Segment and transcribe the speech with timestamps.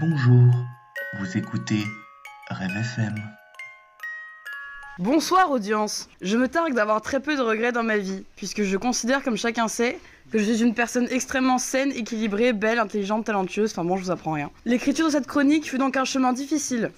[0.00, 0.54] Bonjour,
[1.18, 1.82] vous écoutez
[2.50, 3.16] Rêve FM.
[5.00, 6.08] Bonsoir audience.
[6.20, 9.36] Je me targue d'avoir très peu de regrets dans ma vie, puisque je considère, comme
[9.36, 9.98] chacun sait,
[10.30, 14.12] que je suis une personne extrêmement saine, équilibrée, belle, intelligente, talentueuse, enfin bon, je vous
[14.12, 14.52] apprends rien.
[14.66, 16.92] L'écriture de cette chronique fut donc un chemin difficile,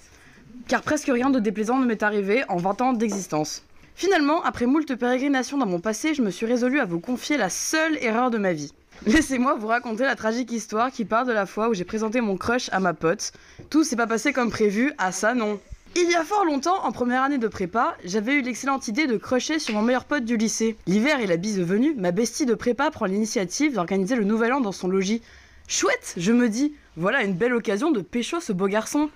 [0.67, 3.63] car presque rien de déplaisant ne m'est arrivé en 20 ans d'existence.
[3.95, 7.49] Finalement, après moult pérégrinations dans mon passé, je me suis résolu à vous confier la
[7.49, 8.73] seule erreur de ma vie.
[9.07, 12.37] Laissez-moi vous raconter la tragique histoire qui part de la fois où j'ai présenté mon
[12.37, 13.31] crush à ma pote.
[13.71, 15.59] Tout s'est pas passé comme prévu, ah ça non.
[15.95, 19.17] Il y a fort longtemps, en première année de prépa, j'avais eu l'excellente idée de
[19.17, 20.77] crusher sur mon meilleur pote du lycée.
[20.85, 24.61] L'hiver et la bise venue, ma bestie de prépa prend l'initiative d'organiser le nouvel an
[24.61, 25.23] dans son logis.
[25.67, 29.09] Chouette, je me dis, voilà une belle occasion de pécho ce beau garçon.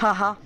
[0.00, 0.38] Haha.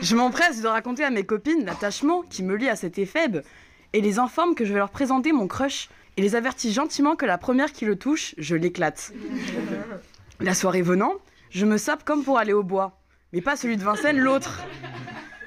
[0.00, 3.42] je m'empresse de raconter à mes copines l'attachement qui me lie à cet éphèbe
[3.92, 7.26] et les informe que je vais leur présenter mon crush et les avertis gentiment que
[7.26, 9.12] la première qui le touche, je l'éclate.
[10.40, 11.14] La soirée venant,
[11.50, 12.98] je me sape comme pour aller au bois.
[13.32, 14.64] Mais pas celui de Vincennes, l'autre.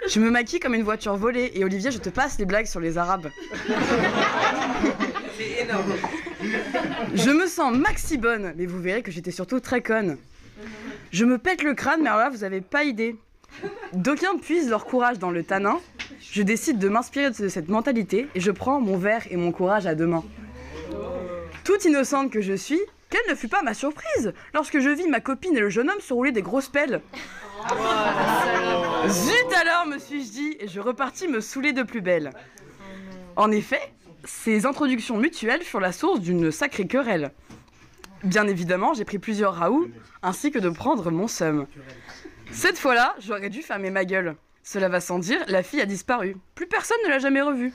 [0.08, 2.80] Je me maquille comme une voiture volée et Olivier, je te passe les blagues sur
[2.80, 3.30] les Arabes.
[5.38, 5.94] C'est énorme.
[7.16, 10.18] Je me sens maxi bonne, mais vous verrez que j'étais surtout très conne.
[11.12, 13.16] Je me pète le crâne, mais alors là, vous avez pas idée.
[13.94, 15.80] D'aucuns puisent leur courage dans le tanin.
[16.32, 19.86] Je décide de m'inspirer de cette mentalité et je prends mon verre et mon courage
[19.86, 20.24] à deux mains.
[21.64, 25.20] Toute innocente que je suis, quelle ne fut pas ma surprise lorsque je vis ma
[25.20, 27.02] copine et le jeune homme se rouler des grosses pelles.
[29.08, 32.32] Zut alors, me suis-je dit, et je repartis me saouler de plus belle.
[33.36, 33.94] En effet,
[34.26, 37.32] ces introductions mutuelles furent la source d'une sacrée querelle.
[38.24, 39.88] Bien évidemment, j'ai pris plusieurs raouts,
[40.22, 41.68] ainsi que de prendre mon seum.
[42.52, 44.36] Cette fois-là, j'aurais dû fermer ma gueule.
[44.64, 46.38] Cela va sans dire, la fille a disparu.
[46.56, 47.74] Plus personne ne l'a jamais revue.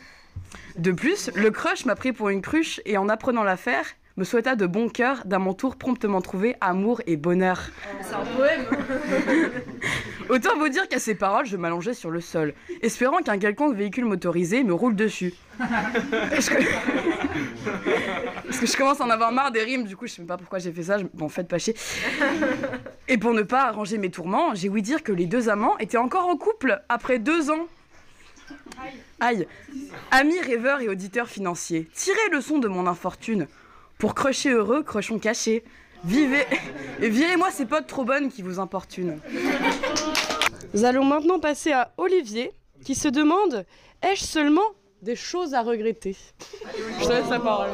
[0.76, 3.84] De plus, le crush m'a pris pour une cruche et en apprenant l'affaire,
[4.18, 7.68] me souhaita de bon cœur d'à mon tour promptement trouver amour et bonheur.
[8.02, 8.66] C'est un poème.
[10.28, 14.04] Autant vous dire qu'à ces paroles, je m'allongeais sur le sol, espérant qu'un quelconque véhicule
[14.04, 15.34] motorisé me roule dessus.
[15.58, 16.56] Parce que...
[18.44, 20.26] Parce que je commence à en avoir marre des rimes, du coup je sais même
[20.26, 21.04] pas pourquoi j'ai fait ça, je...
[21.14, 21.74] bon faites pas chier.
[23.06, 25.98] Et pour ne pas arranger mes tourments, j'ai ouï dire que les deux amants étaient
[25.98, 27.68] encore en couple après deux ans.
[29.20, 29.46] Aïe.
[30.10, 33.46] Amis rêveurs et auditeurs financiers, tirez le son de mon infortune.
[33.98, 35.64] Pour crocher heureux, crochons cachés.
[36.04, 36.46] Vivez
[37.00, 39.18] et virez-moi ces potes trop bonnes qui vous importunent.
[40.74, 42.52] Nous allons maintenant passer à Olivier
[42.84, 43.64] qui se demande
[44.02, 46.16] ai-je seulement des choses à regretter?
[47.00, 47.70] Je te laisse la parole.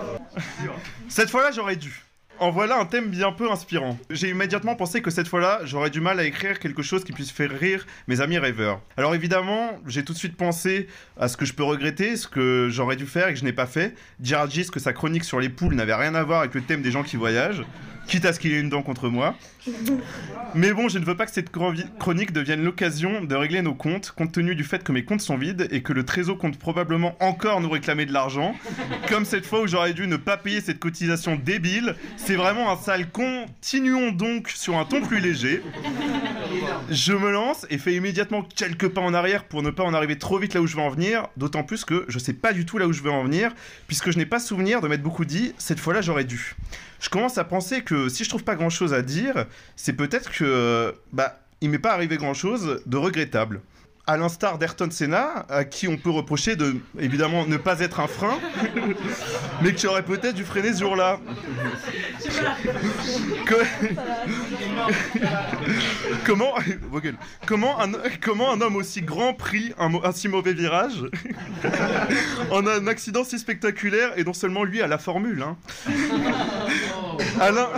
[1.09, 2.04] Cette fois-là, j'aurais dû.
[2.41, 3.97] En voilà un thème bien peu inspirant.
[4.11, 7.31] J'ai immédiatement pensé que cette fois-là, j'aurais du mal à écrire quelque chose qui puisse
[7.31, 8.81] faire rire mes amis rêveurs.
[8.97, 12.69] Alors évidemment, j'ai tout de suite pensé à ce que je peux regretter, ce que
[12.71, 13.95] j'aurais dû faire et que je n'ai pas fait.
[14.19, 16.83] Dire à que sa chronique sur les poules n'avait rien à voir avec le thème
[16.83, 17.63] des gens qui voyagent,
[18.07, 19.35] quitte à ce qu'il ait une dent contre moi.
[20.55, 24.13] Mais bon, je ne veux pas que cette chronique devienne l'occasion de régler nos comptes,
[24.13, 27.17] compte tenu du fait que mes comptes sont vides et que le trésor compte probablement
[27.21, 28.55] encore nous réclamer de l'argent.
[29.09, 31.97] Comme cette fois où j'aurais dû ne pas payer cette cotisation débile.
[32.17, 33.11] C'est vraiment un sale.
[33.11, 35.63] Continuons donc sur un ton plus léger.
[36.91, 40.19] Je me lance et fais immédiatement quelques pas en arrière pour ne pas en arriver
[40.19, 41.27] trop vite là où je veux en venir.
[41.37, 43.53] D'autant plus que je sais pas du tout là où je veux en venir,
[43.87, 45.55] puisque je n'ai pas souvenir de m'être beaucoup dit.
[45.59, 46.55] Cette fois-là, j'aurais dû.
[47.01, 49.47] Je commence à penser que si je trouve pas grand-chose à dire,
[49.77, 53.61] c'est peut-être que bah il m'est pas arrivé grand-chose de regrettable.
[54.07, 58.07] À l'instar d'Ayrton Senna, à qui on peut reprocher de, évidemment, ne pas être un
[58.07, 58.39] frein,
[59.63, 61.19] mais qui aurait peut-être dû freiner ce jour-là.
[66.25, 66.55] Comment,
[67.47, 71.05] comment, un, comment un homme aussi grand prit un, un si mauvais virage
[72.51, 75.57] en un accident si spectaculaire et non seulement lui à la formule hein.
[77.41, 77.69] Alain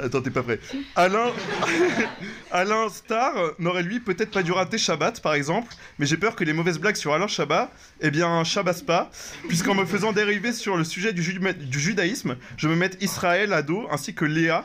[0.00, 0.58] Attends, t'es pas prêt.
[0.96, 1.26] Alain,
[2.50, 6.44] Alain Star n'aurait lui peut-être pas dû rater Shabbat par exemple, mais j'ai peur que
[6.44, 9.10] les mauvaises blagues sur Alain Chabat, eh bien, chabasse pas,
[9.48, 13.52] puisqu'en me faisant dériver sur le sujet du, ju- du judaïsme, je me mette Israël
[13.52, 14.64] à dos ainsi que Léa,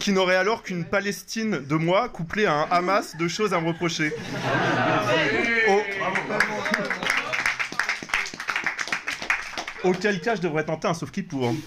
[0.00, 3.68] qui n'aurait alors qu'une Palestine de moi couplée à un Hamas de choses à me
[3.68, 4.12] reprocher.
[5.68, 5.80] Oh.
[9.84, 11.54] Auquel cas je devrais tenter un sauf qui pour.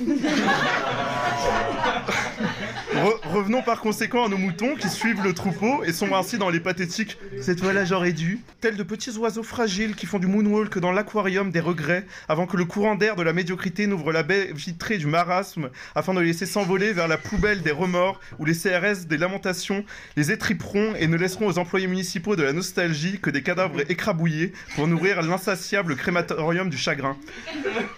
[2.94, 6.50] Vou, revenons par conséquent à nos moutons qui suivent le troupeau et sont ainsi dans
[6.50, 8.42] les pathétiques Cette fois-là j'aurais dû.
[8.60, 12.58] Tels de petits oiseaux fragiles qui font du moonwalk dans l'aquarium des regrets avant que
[12.58, 16.28] le courant d'air de la médiocrité n'ouvre la baie vitrée du marasme afin de les
[16.28, 19.86] laisser s'envoler vers la poubelle des remords où les CRS des lamentations
[20.18, 24.52] les étriperont et ne laisseront aux employés municipaux de la nostalgie que des cadavres écrabouillés
[24.76, 27.16] pour nourrir l'insatiable crématorium du chagrin.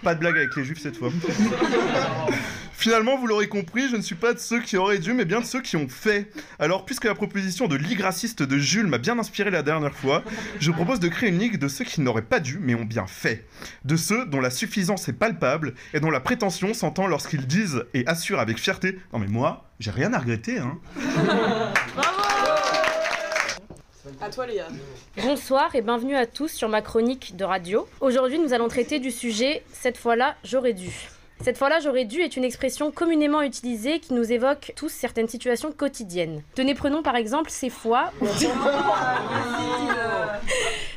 [0.02, 1.10] Pas de blague avec les juifs cette fois.
[2.76, 5.40] Finalement, vous l'aurez compris, je ne suis pas de ceux qui auraient dû, mais bien
[5.40, 6.30] de ceux qui ont fait.
[6.58, 10.22] Alors, puisque la proposition de ligue raciste de Jules m'a bien inspiré la dernière fois,
[10.60, 13.06] je propose de créer une ligue de ceux qui n'auraient pas dû, mais ont bien
[13.06, 13.46] fait.
[13.84, 18.06] De ceux dont la suffisance est palpable et dont la prétention s'entend lorsqu'ils disent et
[18.06, 20.78] assurent avec fierté Non, mais moi, j'ai rien à regretter, hein.
[24.20, 24.68] À toi, Léa.
[25.22, 27.88] Bonsoir et bienvenue à tous sur ma chronique de radio.
[28.00, 30.90] Aujourd'hui, nous allons traiter du sujet Cette fois-là, j'aurais dû.
[31.44, 35.72] Cette fois-là, j'aurais dû est une expression communément utilisée qui nous évoque tous certaines situations
[35.72, 36.42] quotidiennes.
[36.54, 38.26] Tenez, prenons par exemple ces fois où...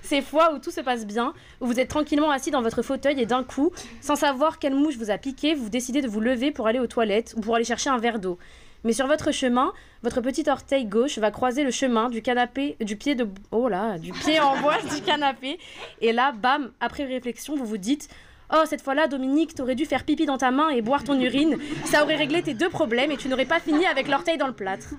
[0.01, 3.19] ces fois où tout se passe bien, où vous êtes tranquillement assis dans votre fauteuil
[3.19, 6.51] et d'un coup, sans savoir quelle mouche vous a piqué, vous décidez de vous lever
[6.51, 8.37] pour aller aux toilettes ou pour aller chercher un verre d'eau.
[8.85, 12.95] Mais sur votre chemin, votre petit orteil gauche va croiser le chemin du canapé, du
[12.95, 15.59] pied de, oh là, du pied en bois du canapé.
[15.99, 18.07] Et là, bam, après réflexion, vous vous dites,
[18.53, 21.57] oh cette fois-là, Dominique, t'aurais dû faire pipi dans ta main et boire ton urine.
[21.85, 24.53] Ça aurait réglé tes deux problèmes et tu n'aurais pas fini avec l'orteil dans le
[24.53, 24.89] plâtre.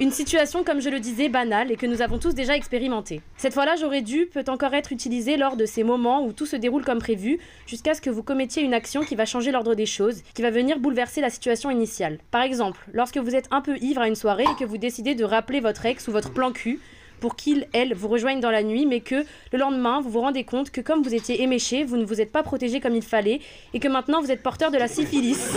[0.00, 3.20] Une situation, comme je le disais, banale et que nous avons tous déjà expérimenté.
[3.36, 6.56] Cette fois-là, j'aurais dû peut encore être utilisée lors de ces moments où tout se
[6.56, 9.86] déroule comme prévu, jusqu'à ce que vous commettiez une action qui va changer l'ordre des
[9.86, 12.18] choses, qui va venir bouleverser la situation initiale.
[12.32, 15.14] Par exemple, lorsque vous êtes un peu ivre à une soirée et que vous décidez
[15.14, 16.80] de rappeler votre ex ou votre plan cul,
[17.24, 20.44] pour qu'il, elle, vous rejoigne dans la nuit, mais que le lendemain, vous vous rendez
[20.44, 23.40] compte que comme vous étiez éméché, vous ne vous êtes pas protégé comme il fallait,
[23.72, 25.54] et que maintenant vous êtes porteur de la syphilis.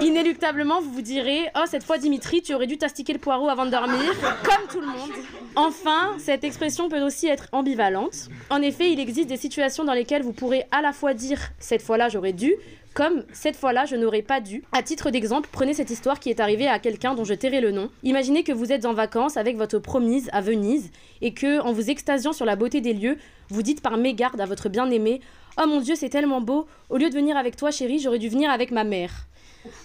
[0.00, 3.66] Inéluctablement, vous vous direz Oh, cette fois, Dimitri, tu aurais dû t'astiquer le poireau avant
[3.66, 5.10] de dormir, comme tout le monde.
[5.56, 8.28] Enfin, cette expression peut aussi être ambivalente.
[8.48, 11.82] En effet, il existe des situations dans lesquelles vous pourrez à la fois dire Cette
[11.82, 12.54] fois-là, j'aurais dû,
[12.94, 14.64] comme cette fois-là, je n'aurais pas dû.
[14.72, 17.70] À titre d'exemple, prenez cette histoire qui est arrivée à quelqu'un dont je tairai le
[17.70, 17.90] nom.
[18.02, 20.90] Imaginez que vous êtes en vacances avec votre promise à Venise
[21.20, 23.18] et que, en vous extasiant sur la beauté des lieux,
[23.48, 25.20] vous dites par mégarde à votre bien-aimé
[25.60, 26.66] Oh mon Dieu, c'est tellement beau.
[26.88, 29.26] Au lieu de venir avec toi, chérie, j'aurais dû venir avec ma mère.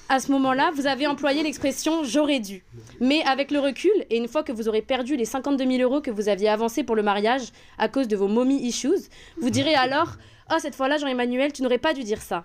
[0.09, 2.63] À ce moment-là, vous avez employé l'expression j'aurais dû.
[3.00, 6.01] Mais avec le recul, et une fois que vous aurez perdu les 52 000 euros
[6.01, 7.47] que vous aviez avancés pour le mariage
[7.77, 9.09] à cause de vos mommy issues,
[9.39, 10.13] vous direz alors
[10.51, 12.44] Oh, cette fois-là, Jean-Emmanuel, tu n'aurais pas dû dire ça.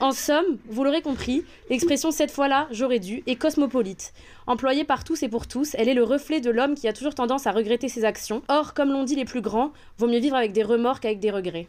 [0.00, 4.12] En somme, vous l'aurez compris, l'expression cette fois-là, j'aurais dû est cosmopolite.
[4.46, 7.14] Employée par tous et pour tous, elle est le reflet de l'homme qui a toujours
[7.14, 8.42] tendance à regretter ses actions.
[8.48, 11.30] Or, comme l'ont dit les plus grands, vaut mieux vivre avec des remords qu'avec des
[11.30, 11.68] regrets.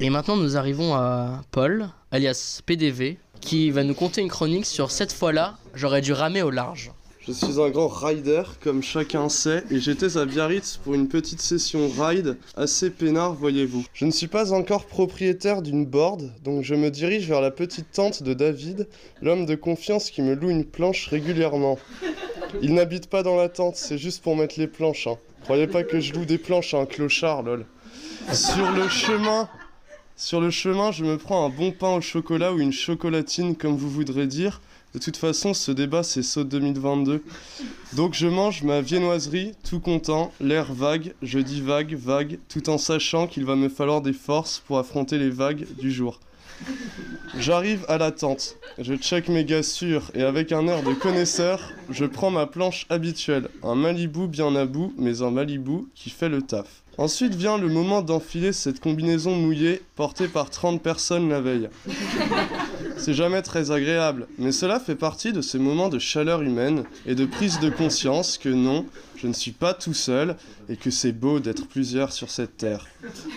[0.00, 4.90] Et maintenant, nous arrivons à Paul, alias PDV, qui va nous conter une chronique sur
[4.90, 6.92] cette fois-là, j'aurais dû ramer au large.
[7.24, 11.40] Je suis un grand rider, comme chacun sait, et j'étais à Biarritz pour une petite
[11.40, 13.84] session ride, assez peinard, voyez-vous.
[13.94, 17.92] Je ne suis pas encore propriétaire d'une board, donc je me dirige vers la petite
[17.92, 18.88] tente de David,
[19.20, 21.78] l'homme de confiance qui me loue une planche régulièrement.
[22.60, 25.16] Il n'habite pas dans la tente, c'est juste pour mettre les planches, hein.
[25.44, 27.66] Croyez pas que je loue des planches à un clochard, lol.
[28.32, 29.48] Sur le chemin,
[30.16, 33.76] sur le chemin, je me prends un bon pain au chocolat ou une chocolatine, comme
[33.76, 34.60] vous voudrez dire.
[34.94, 37.22] De toute façon, ce débat, c'est saut 2022.
[37.94, 42.76] Donc je mange ma viennoiserie, tout content, l'air vague, je dis vague, vague, tout en
[42.76, 46.20] sachant qu'il va me falloir des forces pour affronter les vagues du jour.
[47.38, 51.72] J'arrive à la tente, je check mes gars sûrs et avec un air de connaisseur,
[51.88, 56.28] je prends ma planche habituelle, un Malibu bien à bout, mais un Malibu qui fait
[56.28, 56.81] le taf.
[56.98, 61.70] Ensuite vient le moment d'enfiler cette combinaison mouillée portée par 30 personnes la veille.
[62.98, 67.14] C'est jamais très agréable, mais cela fait partie de ces moments de chaleur humaine et
[67.14, 68.84] de prise de conscience que non,
[69.16, 70.36] je ne suis pas tout seul
[70.68, 72.86] et que c'est beau d'être plusieurs sur cette terre.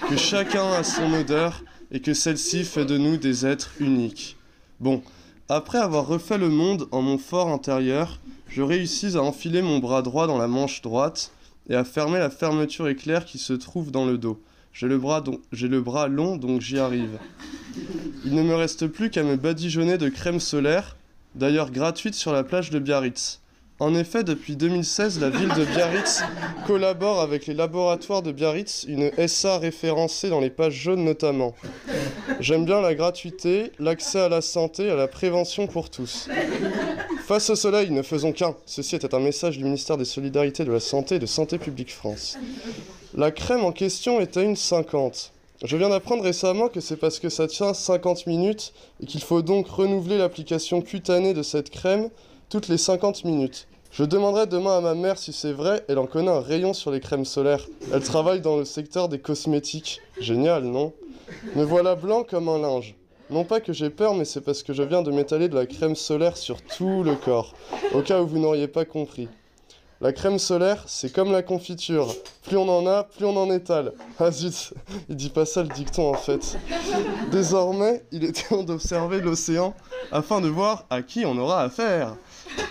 [0.10, 4.36] Que chacun a son odeur et que celle-ci fait de nous des êtres uniques.
[4.82, 5.02] Bon,
[5.48, 8.20] après avoir refait le monde en mon fort intérieur,
[8.50, 11.32] je réussis à enfiler mon bras droit dans la manche droite
[11.70, 14.42] et à fermer la fermeture éclair qui se trouve dans le dos.
[14.74, 17.18] J'ai le, bras don- j'ai le bras long, donc j'y arrive.
[18.26, 20.98] Il ne me reste plus qu'à me badigeonner de crème solaire,
[21.36, 23.40] d'ailleurs gratuite sur la plage de Biarritz.
[23.80, 26.24] En effet, depuis 2016, la ville de Biarritz
[26.66, 31.54] collabore avec les laboratoires de Biarritz, une SA référencée dans les pages jaunes notamment.
[32.40, 36.30] J'aime bien la gratuité, l'accès à la santé, à la prévention pour tous.
[37.28, 38.56] Face au soleil, ne faisons qu'un.
[38.68, 41.92] Ceci était un message du ministère des Solidarités, de la Santé et de Santé publique
[41.92, 42.38] France.
[43.16, 45.34] La crème en question est à une 50.
[45.64, 49.42] Je viens d'apprendre récemment que c'est parce que ça tient 50 minutes et qu'il faut
[49.42, 52.12] donc renouveler l'application cutanée de cette crème
[52.52, 53.68] toutes les 50 minutes.
[53.90, 56.92] Je demanderai demain à ma mère si c'est vrai, elle en connaît un rayon sur
[56.92, 57.66] les crèmes solaires.
[57.92, 60.00] Elle travaille dans le secteur des cosmétiques.
[60.20, 60.94] Génial, non?
[61.56, 62.94] Me voilà blanc comme un linge.
[63.30, 65.66] Non pas que j'ai peur, mais c'est parce que je viens de m'étaler de la
[65.66, 67.54] crème solaire sur tout le corps,
[67.94, 69.28] au cas où vous n'auriez pas compris.
[70.02, 72.14] La crème solaire, c'est comme la confiture.
[72.44, 73.94] Plus on en a, plus on en étale.
[74.20, 74.74] Ah zut,
[75.10, 76.58] il dit pas ça le dicton en fait.
[77.32, 79.74] Désormais, il est temps d'observer l'océan
[80.12, 82.18] afin de voir à qui on aura affaire.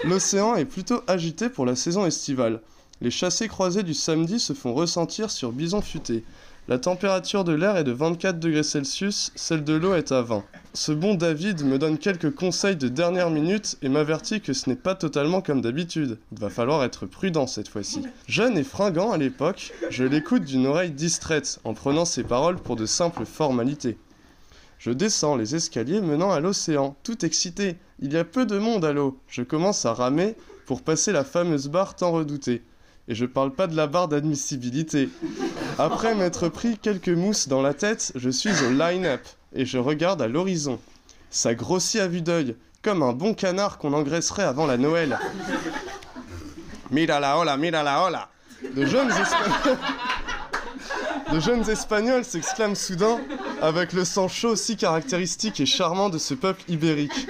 [0.05, 2.61] L'océan est plutôt agité pour la saison estivale.
[3.01, 6.25] Les chassés croisés du samedi se font ressentir sur Bison Futé.
[6.67, 10.45] La température de l'air est de 24 degrés Celsius, celle de l'eau est à 20.
[10.73, 14.75] Ce bon David me donne quelques conseils de dernière minute et m'avertit que ce n'est
[14.75, 16.19] pas totalement comme d'habitude.
[16.33, 18.01] Il va falloir être prudent cette fois-ci.
[18.29, 22.77] Jeune et fringant à l'époque, je l'écoute d'une oreille distraite en prenant ses paroles pour
[22.77, 23.99] de simples formalités.
[24.79, 27.77] Je descends les escaliers menant à l'océan, tout excité.
[28.01, 29.19] Il y a peu de monde à l'eau.
[29.29, 32.63] Je commence à ramer pour passer la fameuse barre tant redoutée.
[33.09, 35.11] Et je parle pas de la barre d'admissibilité.
[35.79, 39.21] Après m'être pris quelques mousses dans la tête, je suis au line-up
[39.55, 40.79] et je regarde à l'horizon.
[41.31, 45.19] Ça grossit à vue d'œil, comme un bon canard qu'on engraisserait avant la Noël.
[46.91, 48.29] Mira la hola, mira la hola.
[48.75, 49.11] De jeunes
[51.69, 53.19] Espagnols, de s'exclament soudain
[53.61, 57.27] avec le sang chaud si caractéristique et charmant de ce peuple ibérique.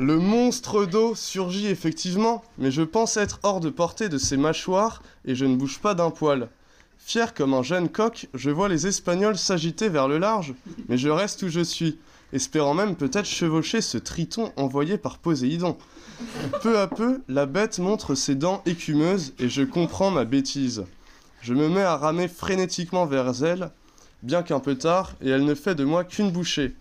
[0.00, 5.02] Le monstre d'eau surgit effectivement, mais je pense être hors de portée de ses mâchoires
[5.24, 6.48] et je ne bouge pas d'un poil.
[6.98, 10.54] Fier comme un jeune coq, je vois les Espagnols s'agiter vers le large,
[10.88, 11.98] mais je reste où je suis,
[12.32, 15.76] espérant même peut-être chevaucher ce triton envoyé par Poséidon.
[16.60, 20.86] Peu à peu, la bête montre ses dents écumeuses et je comprends ma bêtise.
[21.40, 23.70] Je me mets à ramer frénétiquement vers elle,
[24.24, 26.74] bien qu'un peu tard, et elle ne fait de moi qu'une bouchée.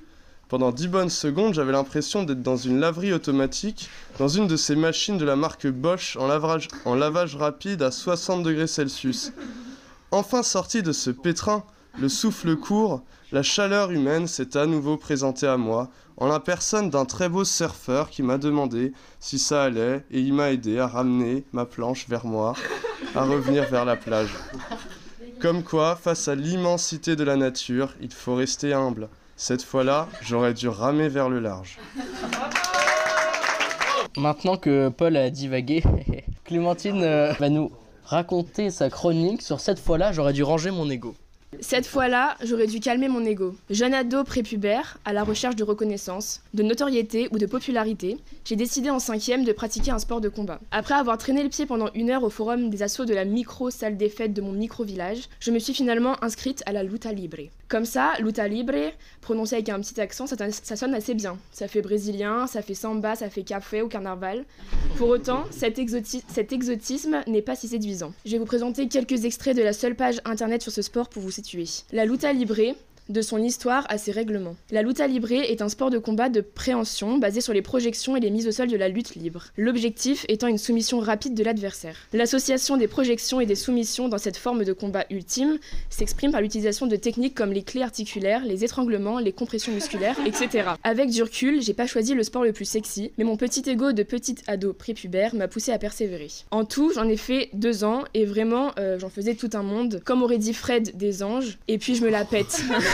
[0.54, 4.76] Pendant dix bonnes secondes, j'avais l'impression d'être dans une laverie automatique, dans une de ces
[4.76, 9.34] machines de la marque Bosch en lavage, en lavage rapide à 60 degrés Celsius.
[10.12, 11.64] Enfin sorti de ce pétrin,
[12.00, 16.92] le souffle court, la chaleur humaine s'est à nouveau présentée à moi, en la personne
[16.92, 20.86] d'un très beau surfeur qui m'a demandé si ça allait, et il m'a aidé à
[20.86, 22.54] ramener ma planche vers moi,
[23.16, 24.36] à revenir vers la plage.
[25.42, 29.10] Comme quoi, face à l'immensité de la nature, il faut rester humble.
[29.36, 31.80] Cette fois-là, j'aurais dû ramer vers le large.
[34.16, 35.84] Maintenant que Paul a divagué,
[36.46, 37.72] Clémentine euh, va nous
[38.06, 41.16] raconter sa chronique sur cette fois-là, j'aurais dû ranger mon ego.
[41.60, 43.56] Cette fois-là, j'aurais dû calmer mon ego.
[43.70, 48.90] Jeune ado prépubère, à la recherche de reconnaissance, de notoriété ou de popularité, j'ai décidé
[48.90, 50.60] en cinquième de pratiquer un sport de combat.
[50.72, 53.98] Après avoir traîné le pied pendant une heure au forum des assauts de la micro-salle
[53.98, 57.38] des fêtes de mon micro-village, je me suis finalement inscrite à la luta libre.
[57.74, 61.40] Comme ça, luta libre, prononcé avec un petit accent, ça, sonne assez bien.
[61.52, 64.46] Ça fait brésilien, ça fait samba, ça fait café ou carnaval.
[64.98, 65.82] Pour autant, cet,
[66.28, 68.14] cet exotisme n'est pas si séduisant.
[68.28, 71.24] Je vais vous présenter quelques extraits de la seule page internet sur ce sport pour
[71.24, 71.66] vous situer.
[71.92, 72.76] La luta libre,
[73.10, 74.56] de son histoire à ses règlements.
[74.72, 78.20] La luta libre est un sport de combat de préhension basé sur les projections et
[78.20, 79.46] les mises au sol de la lutte libre.
[79.58, 81.96] L'objectif étant une soumission rapide de l'adversaire.
[82.14, 85.58] L'association des projections et des soumissions dans cette forme de combat ultime
[85.90, 90.70] s'exprime par l'utilisation de techniques comme les clés articulaires, les étranglements, les compressions musculaires, etc.
[90.84, 93.92] Avec du recul, j'ai pas choisi le sport le plus sexy, mais mon petit ego
[93.92, 96.30] de petite ado prépubère m'a poussé à persévérer.
[96.52, 100.02] En tout, j'en ai fait deux ans et vraiment, euh, j'en faisais tout un monde,
[100.06, 102.62] comme aurait dit Fred des anges, et puis je me la pète.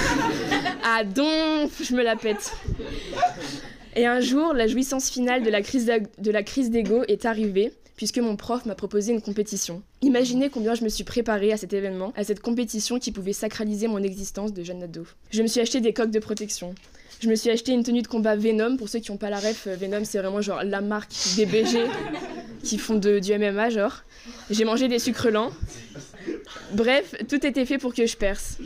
[0.84, 2.54] ah donc, je me la pète.
[3.96, 5.50] Et un jour, la jouissance finale de
[6.32, 9.84] la crise d'ego est arrivée puisque mon prof m'a proposé une compétition.
[10.02, 13.90] Imaginez combien je me suis préparée à cet événement, à cette compétition qui pouvait sacraliser
[13.90, 15.06] mon existence de jeune ado.
[15.32, 16.74] Je me suis acheté des coques de protection.
[17.20, 18.78] Je me suis acheté une tenue de combat Venom.
[18.78, 21.46] Pour ceux qui n'ont pas la ref, euh, Venom c'est vraiment genre la marque des
[21.46, 21.78] BG
[22.64, 24.04] qui font de, du MMA genre.
[24.50, 25.52] J'ai mangé des sucres lents.
[26.72, 28.60] Bref, tout était fait pour que je perce.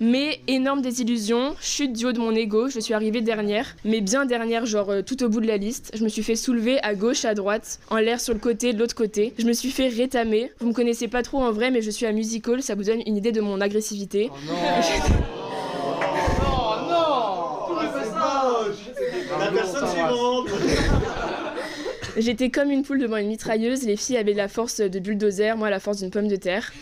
[0.00, 4.26] Mais énorme désillusion, chute du haut de mon ego, je suis arrivée dernière, mais bien
[4.26, 5.92] dernière, genre euh, tout au bout de la liste.
[5.94, 8.78] Je me suis fait soulever à gauche, à droite, en l'air sur le côté, de
[8.78, 9.32] l'autre côté.
[9.38, 10.52] Je me suis fait rétamer.
[10.60, 13.00] Vous me connaissez pas trop en vrai, mais je suis à musical, ça vous donne
[13.06, 14.30] une idée de mon agressivité.
[19.38, 20.48] La personne suivante
[22.18, 25.68] J'étais comme une poule devant une mitrailleuse, les filles avaient la force de bulldozer, moi
[25.68, 26.72] la force d'une pomme de terre.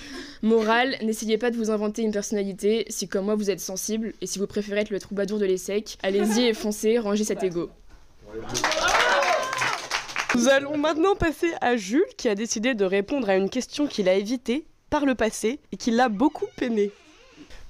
[0.42, 4.26] Morale, n'essayez pas de vous inventer une personnalité, si comme moi vous êtes sensible, et
[4.26, 7.70] si vous préférez être le troubadour de l'ESSEC, allez-y et foncez, rangez cet ego.
[10.34, 14.08] Nous allons maintenant passer à Jules qui a décidé de répondre à une question qu'il
[14.08, 16.90] a évitée par le passé et qui l'a beaucoup peiné.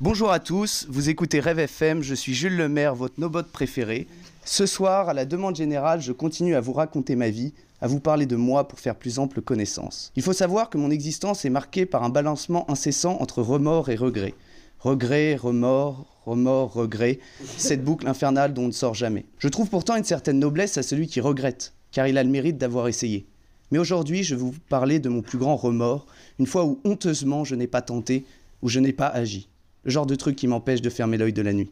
[0.01, 4.07] Bonjour à tous, vous écoutez Rêve FM, je suis Jules Lemaire, votre nobot préféré.
[4.45, 7.55] Ce soir, à la demande générale, je continue à vous raconter ma vie,
[7.85, 10.11] à vous parler de moi pour faire plus ample connaissance.
[10.17, 13.95] Il faut savoir que mon existence est marquée par un balancement incessant entre remords et
[13.95, 14.33] regrets.
[14.79, 17.19] Regret, remords, remords, regrets,
[17.59, 19.27] cette boucle infernale dont on ne sort jamais.
[19.37, 22.57] Je trouve pourtant une certaine noblesse à celui qui regrette, car il a le mérite
[22.57, 23.27] d'avoir essayé.
[23.71, 26.07] Mais aujourd'hui, je vais vous parler de mon plus grand remords,
[26.39, 28.25] une fois où honteusement je n'ai pas tenté,
[28.63, 29.51] où je n'ai pas agi.
[29.83, 31.71] Le genre de truc qui m'empêche de fermer l'œil de la nuit.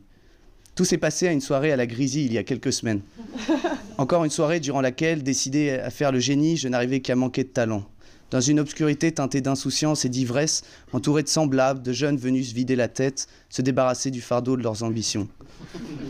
[0.75, 3.03] Tout s'est passé à une soirée à la Grisille il y a quelques semaines.
[3.99, 7.49] Encore une soirée durant laquelle, décidé à faire le génie, je n'arrivais qu'à manquer de
[7.49, 7.85] talent.
[8.31, 10.63] Dans une obscurité teintée d'insouciance et d'ivresse,
[10.95, 14.63] entouré de semblables, de jeunes venus se vider la tête, se débarrasser du fardeau de
[14.63, 15.29] leurs ambitions.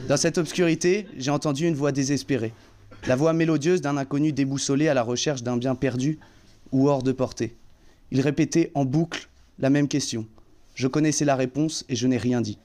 [0.09, 2.53] Dans cette obscurité, j'ai entendu une voix désespérée.
[3.09, 6.21] La voix mélodieuse d'un inconnu déboussolé à la recherche d'un bien perdu
[6.71, 7.57] ou hors de portée.
[8.13, 9.29] Il répétait en boucle
[9.59, 10.25] la même question.
[10.77, 12.59] Je connaissais la réponse et je n'ai rien dit.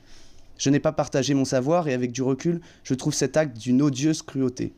[0.58, 3.82] Je n'ai pas partagé mon savoir et avec du recul, je trouve cet acte d'une
[3.82, 4.74] odieuse cruauté.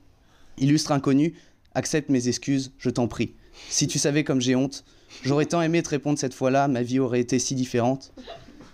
[0.58, 1.36] Illustre inconnu,
[1.74, 3.34] accepte mes excuses, je t'en prie.
[3.70, 4.84] Si tu savais comme j'ai honte,
[5.24, 8.14] j'aurais tant aimé te répondre cette fois-là, ma vie aurait été si différente.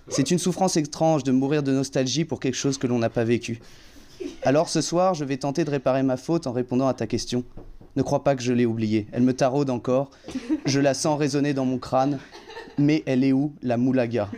[0.08, 3.24] C'est une souffrance étrange de mourir de nostalgie pour quelque chose que l'on n'a pas
[3.24, 3.60] vécu.
[4.44, 7.44] Alors ce soir, je vais tenter de réparer ma faute en répondant à ta question.
[7.96, 9.08] Ne crois pas que je l'ai oubliée.
[9.12, 10.12] Elle me taraude encore.
[10.66, 12.20] Je la sens résonner dans mon crâne.
[12.78, 14.30] Mais elle est où, la moulaga?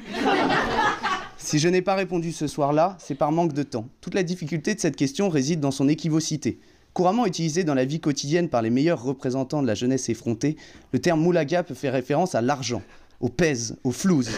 [1.47, 3.87] Si je n'ai pas répondu ce soir-là, c'est par manque de temps.
[4.01, 6.59] Toute la difficulté de cette question réside dans son équivocité.
[6.91, 10.57] Couramment utilisé dans la vie quotidienne par les meilleurs représentants de la jeunesse effrontée,
[10.91, 12.81] le terme moulaga peut faire référence à l'argent,
[13.21, 14.29] au pèse, au flouze.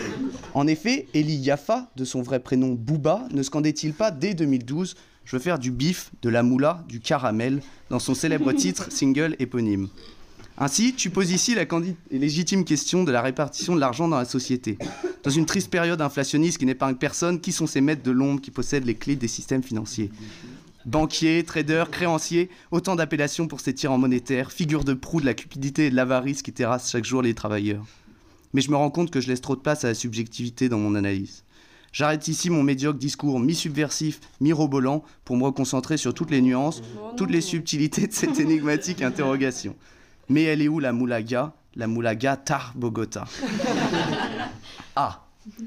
[0.54, 5.36] En effet, Eli Yaffa, de son vrai prénom Bouba, ne scandait-il pas dès 2012 Je
[5.36, 9.88] veux faire du bif, de la moula, du caramel, dans son célèbre titre single éponyme.
[10.60, 11.66] Ainsi, tu poses ici la
[12.12, 14.78] légitime question de la répartition de l'argent dans la société.
[15.24, 18.52] Dans une triste période inflationniste qui n'épargne personne, qui sont ces maîtres de l'ombre qui
[18.52, 20.12] possèdent les clés des systèmes financiers
[20.86, 25.88] Banquiers, traders, créanciers, autant d'appellations pour ces tyrans monétaires, figures de proue de la cupidité
[25.88, 27.86] et de l'avarice qui terrassent chaque jour les travailleurs.
[28.54, 30.80] Mais je me rends compte que je laisse trop de place à la subjectivité dans
[30.80, 31.44] mon analyse.
[31.92, 36.82] J'arrête ici mon médiocre discours mi-subversif, mi-robolant pour me reconcentrer sur toutes les nuances,
[37.18, 39.76] toutes les subtilités de cette énigmatique interrogation.
[40.30, 41.54] Mais elle est où la moulaga?
[41.76, 43.26] La moulaga Tar Bogota.
[45.01, 45.24] Ah,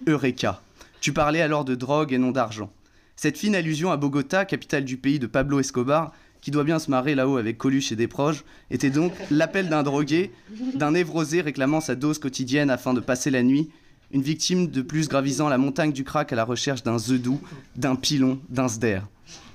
[0.07, 0.61] Eureka.
[1.01, 2.71] Tu parlais alors de drogue et non d'argent.
[3.16, 6.90] Cette fine allusion à Bogota, capitale du pays de Pablo Escobar, qui doit bien se
[6.90, 10.33] marrer là-haut avec Coluche et des proches, était donc l'appel d'un drogué,
[10.75, 13.71] d'un névrosé réclamant sa dose quotidienne afin de passer la nuit,
[14.11, 17.40] une victime de plus gravisant la montagne du crack à la recherche d'un doux,
[17.75, 19.01] d'un pilon, d'un sder.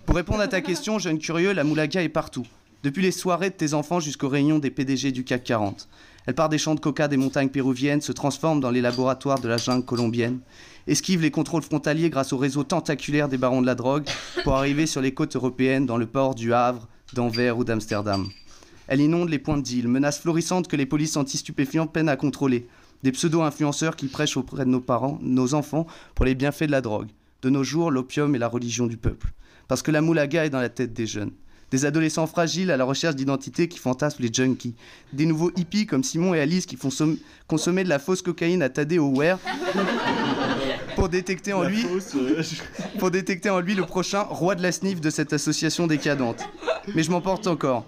[0.08, 2.48] Pour répondre à ta question, jeune curieux, la moulaga est partout
[2.84, 5.88] depuis les soirées de tes enfants jusqu'aux réunions des PDG du CAC 40.
[6.28, 9.48] Elle part des champs de coca des montagnes péruviennes, se transforme dans les laboratoires de
[9.48, 10.42] la jungle colombienne,
[10.86, 14.04] esquive les contrôles frontaliers grâce au réseau tentaculaire des barons de la drogue
[14.44, 18.28] pour arriver sur les côtes européennes dans le port du Havre, d'Anvers ou d'Amsterdam.
[18.90, 22.68] Elle inonde les points de deal, menaces florissantes que les polices anti-stupéfiants peinent à contrôler,
[23.04, 26.82] des pseudo-influenceurs qui prêchent auprès de nos parents, nos enfants, pour les bienfaits de la
[26.82, 27.08] drogue.
[27.42, 29.32] De nos jours, l'opium est la religion du peuple.
[29.70, 31.32] Parce que la moulaga est dans la tête des jeunes
[31.72, 34.76] des adolescents fragiles à la recherche d'identité qui fantasment les junkies,
[35.14, 36.90] des nouveaux hippies comme Simon et Alice qui font
[37.48, 39.40] consommer de la fausse cocaïne à Tadeo Ware
[40.96, 41.86] pour détecter en lui
[43.00, 46.48] pour détecter en lui le prochain roi de la sniff de cette association décadente.
[46.96, 47.86] Mais je m'emporte encore.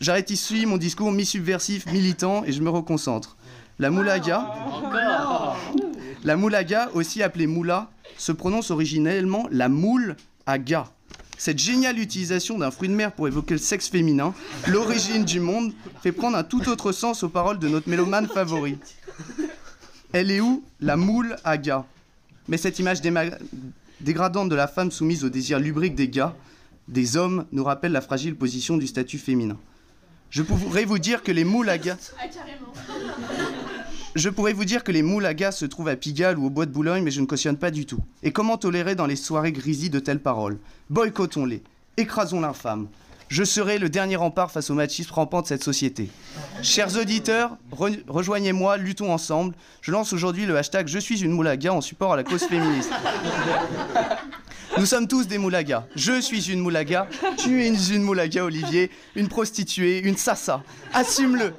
[0.00, 3.36] J'arrête ici mon discours mi-subversif, militant et je me reconcentre.
[3.78, 4.54] La moulaga,
[6.22, 10.93] la moulaga, aussi appelée moula, se prononce originellement la moule à gars.
[11.36, 14.34] Cette géniale utilisation d'un fruit de mer pour évoquer le sexe féminin,
[14.68, 18.78] l'origine du monde, fait prendre un tout autre sens aux paroles de notre mélomane favori.
[20.12, 21.84] Elle est où La moule à gars.
[22.48, 23.00] Mais cette image
[24.00, 26.36] dégradante de la femme soumise au désir lubrique des gars,
[26.88, 29.56] des hommes, nous rappelle la fragile position du statut féminin.
[30.30, 31.96] Je pourrais vous dire que les moules à gars...
[32.20, 32.26] Ah,
[34.14, 36.50] je pourrais vous dire que les moules à gaz se trouvent à Pigalle ou au
[36.50, 37.98] Bois de Boulogne, mais je ne cautionne pas du tout.
[38.22, 40.58] Et comment tolérer dans les soirées grisies de telles paroles?
[40.90, 41.62] Boycottons-les,
[41.96, 42.88] écrasons l'infâme.
[43.28, 46.10] Je serai le dernier rempart face au machisme rampant de cette société.
[46.62, 49.54] Chers auditeurs, rejoignez-moi, luttons ensemble.
[49.80, 52.92] Je lance aujourd'hui le hashtag Je suis une moulaga en support à la cause féministe.
[54.78, 55.86] Nous sommes tous des moulagas.
[55.96, 60.62] Je suis une moulaga, tu es une moulaga, Olivier, une prostituée, une sassa.
[60.92, 61.54] Assume-le.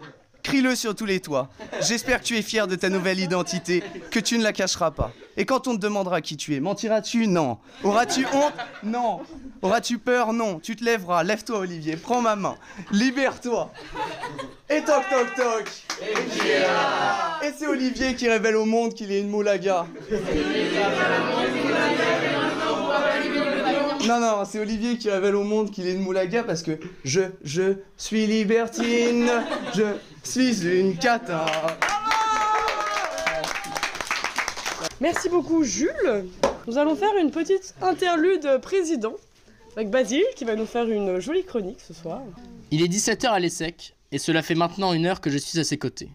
[0.45, 1.49] Crie-le sur tous les toits.
[1.81, 3.81] J'espère que tu es fier de ta nouvelle identité,
[4.12, 5.12] que tu ne la cacheras pas.
[5.38, 7.58] Et quand on te demandera qui tu es, mentiras-tu Non.
[7.84, 8.53] Auras-tu honte
[8.84, 9.21] Non.
[9.63, 10.60] Auras-tu peur Non.
[10.60, 11.23] Tu te lèveras.
[11.23, 11.97] Lève-toi, Olivier.
[11.97, 12.58] Prends ma main.
[12.91, 13.71] Libère-toi.
[14.69, 15.71] Et toc toc toc.
[17.43, 19.88] Et c'est Olivier qui révèle au monde qu'il est une moulaga.
[24.07, 27.21] Non, non, c'est Olivier qui révèle au monde qu'il est une moulaga parce que je,
[27.43, 29.29] je suis libertine,
[29.73, 29.83] je
[30.23, 31.45] suis une cata.
[35.01, 36.25] Merci beaucoup, Jules.
[36.67, 39.15] Nous allons faire une petite interlude président
[39.75, 42.21] avec Basile qui va nous faire une jolie chronique ce soir.
[42.71, 45.63] Il est 17h à l'ESSEC, et cela fait maintenant une heure que je suis à
[45.63, 46.09] ses côtés.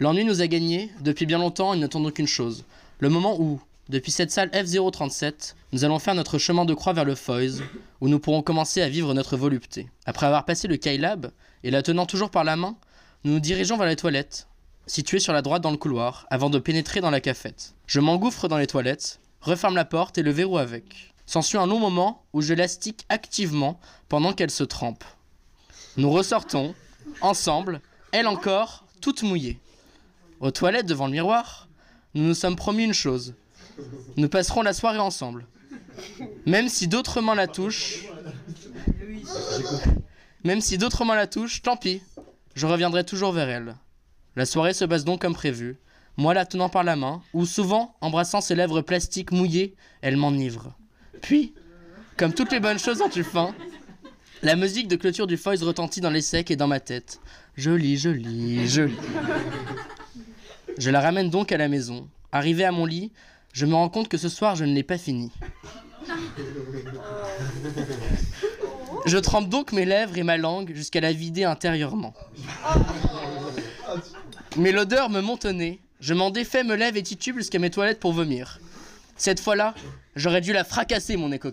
[0.00, 2.64] L'ennui nous a gagnés, depuis bien longtemps, et n'attendons qu'une chose.
[3.00, 7.06] Le moment où, depuis cette salle F037, nous allons faire notre chemin de croix vers
[7.06, 7.62] le Foys,
[8.00, 9.88] où nous pourrons commencer à vivre notre volupté.
[10.04, 11.30] Après avoir passé le Kylab,
[11.64, 12.76] et la tenant toujours par la main,
[13.24, 14.46] nous nous dirigeons vers les toilettes,
[14.86, 17.74] situées sur la droite dans le couloir, avant de pénétrer dans la cafette.
[17.86, 21.14] Je m'engouffre dans les toilettes, referme la porte et le verrou avec.
[21.24, 25.04] S'ensuit un long moment où je l'astique activement pendant qu'elle se trempe.
[25.96, 26.74] Nous ressortons,
[27.22, 27.80] ensemble,
[28.12, 29.58] elle encore, toute mouillée.
[30.40, 31.68] Aux toilettes devant le miroir,
[32.14, 33.34] nous nous sommes promis une chose.
[34.16, 35.46] Nous passerons la soirée ensemble.
[36.46, 38.04] Même si d'autres mains la touchent.
[40.44, 42.02] Même si d'autres mains la touchent, tant pis.
[42.54, 43.76] Je reviendrai toujours vers elle.
[44.36, 45.76] La soirée se passe donc comme prévu.
[46.16, 50.76] Moi la tenant par la main, ou souvent, embrassant ses lèvres plastiques mouillées, elle m'enivre.
[51.20, 51.54] Puis,
[52.16, 53.54] comme toutes les bonnes choses ont une fin,
[54.42, 57.20] la musique de clôture du Foys retentit dans les secs et dans ma tête.
[57.56, 58.96] Joli, joli, joli.
[60.78, 62.08] Je la ramène donc à la maison.
[62.30, 63.10] Arrivé à mon lit,
[63.58, 65.32] je me rends compte que ce soir je ne l'ai pas fini.
[69.04, 72.14] Je trempe donc mes lèvres et ma langue jusqu'à la vider intérieurement.
[74.56, 75.80] Mais l'odeur me nez.
[76.00, 78.60] Je m'en défais, me lève et titube jusqu'à mes toilettes pour vomir.
[79.16, 79.74] Cette fois-là,
[80.14, 81.50] j'aurais dû la fracasser, mon Eco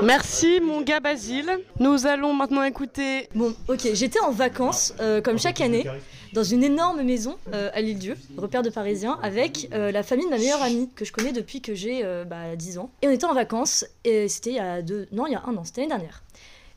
[0.00, 1.58] Merci mon gars Basile.
[1.78, 3.28] Nous allons maintenant écouter.
[3.34, 5.84] Bon, ok, j'étais en vacances, euh, comme chaque année,
[6.32, 10.30] dans une énorme maison euh, à l'île-dieu, repère de Parisiens, avec euh, la famille de
[10.30, 12.90] ma meilleure amie, que je connais depuis que j'ai bah, 10 ans.
[13.02, 15.06] Et on était en vacances, et c'était il y a deux.
[15.12, 16.22] Non, il y a un an, c'était l'année dernière.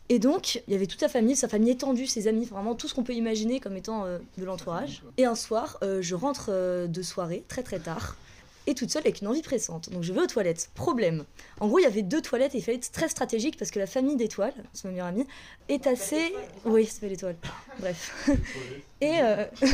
[0.09, 2.87] Et donc, il y avait toute sa famille, sa famille étendue, ses amis, vraiment tout
[2.87, 5.01] ce qu'on peut imaginer comme étant de l'entourage.
[5.17, 6.51] Et un soir, je rentre
[6.87, 8.15] de soirée, très très tard,
[8.67, 9.89] et toute seule avec une envie pressante.
[9.89, 10.69] Donc je vais aux toilettes.
[10.75, 11.25] Problème.
[11.59, 13.79] En gros, il y avait deux toilettes et il fallait être très stratégique parce que
[13.79, 15.27] la famille d'étoiles, c'est ma meilleure amie,
[15.69, 16.33] est assez.
[16.65, 17.35] Oui, s'appelle l'étoile.
[17.79, 18.29] Bref.
[19.01, 19.21] Et.
[19.21, 19.45] euh,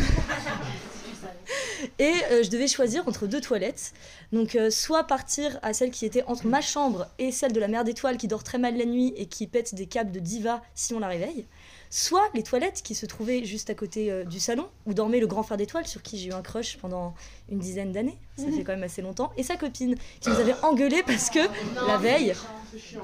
[1.99, 3.93] Et euh, je devais choisir entre deux toilettes.
[4.31, 7.67] Donc, euh, soit partir à celle qui était entre ma chambre et celle de la
[7.67, 10.61] mère d'étoile qui dort très mal la nuit et qui pète des câbles de diva
[10.75, 11.45] si on la réveille.
[11.93, 15.27] Soit les toilettes qui se trouvaient juste à côté euh, du salon où dormait le
[15.27, 17.13] grand frère d'étoile sur qui j'ai eu un crush pendant
[17.49, 18.17] une dizaine d'années.
[18.37, 19.33] Ça fait quand même assez longtemps.
[19.35, 21.39] Et sa copine qui nous avait engueulé parce que
[21.87, 22.33] la veille,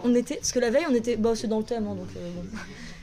[0.06, 0.36] on était.
[0.36, 1.18] Parce que la veille, on était.
[1.18, 2.08] Bah, c'est dans le thème, hein, donc.
[2.16, 2.30] euh,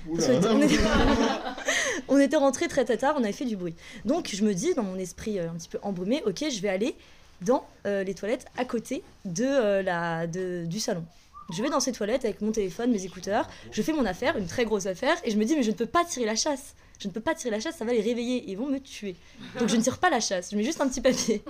[0.06, 0.16] bon.
[0.40, 0.78] Qu'on était-
[2.08, 3.74] on était rentrés très très tard, on avait fait du bruit.
[4.06, 6.68] Donc je me dis, dans mon esprit euh, un petit peu embaumé, ok, je vais
[6.70, 6.94] aller
[7.42, 11.04] dans euh, les toilettes à côté de, euh, la, de- du salon.
[11.52, 14.46] Je vais dans ces toilettes avec mon téléphone, mes écouteurs, je fais mon affaire, une
[14.46, 16.74] très grosse affaire, et je me dis, mais je ne peux pas tirer la chasse.
[16.98, 19.16] Je ne peux pas tirer la chasse, ça va les réveiller, ils vont me tuer.
[19.58, 21.42] Donc je ne tire pas la chasse, je mets juste un petit papier.